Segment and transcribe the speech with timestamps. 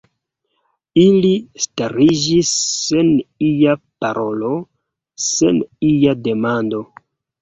[1.01, 1.33] Ili
[1.65, 3.11] stariĝis sen
[3.49, 3.75] ia
[4.07, 4.53] parolo,
[5.27, 6.83] sen ia demando.